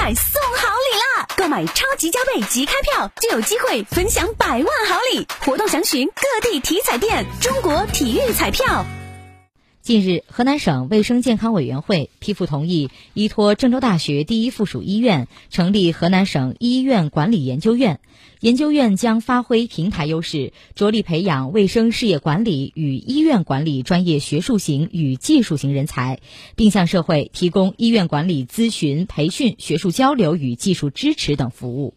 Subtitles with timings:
[0.00, 1.28] 彩送好礼啦！
[1.36, 7.26] 购买超级加倍即开票就有机会分享百万好礼，活动详询各地体彩店。
[7.42, 8.86] 中国体育彩票。
[9.90, 17.98] 近日，河南省卫生健康委员会批复同意依托郑州大学第一附属医院成立河南省医院管理研究院。
[18.38, 26.20] 研究院将发挥平台优势，着力培养卫生事业管理与医院管理专业学术型与技术型人才，
[26.54, 31.94] 并向社会提供医院管理咨询、培训、学术交流与技术支持等服务。